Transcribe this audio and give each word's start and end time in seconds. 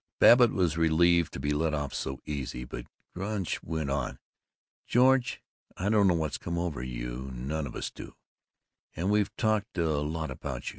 Babbitt 0.17 0.49
was 0.51 0.79
relieved 0.79 1.31
to 1.33 1.39
be 1.39 1.51
let 1.51 1.75
off 1.75 1.93
so 1.93 2.21
easily, 2.25 2.65
but 2.65 2.87
Gunch 3.15 3.61
went 3.61 3.91
on: 3.91 4.17
"George, 4.87 5.43
I 5.77 5.89
don't 5.89 6.07
know 6.07 6.15
what's 6.15 6.39
come 6.39 6.57
over 6.57 6.81
you; 6.81 7.29
none 7.35 7.67
of 7.67 7.75
us 7.75 7.91
do; 7.91 8.15
and 8.95 9.11
we've 9.11 9.35
talked 9.35 9.77
a 9.77 9.99
lot 9.99 10.31
about 10.31 10.63
you. 10.65 10.69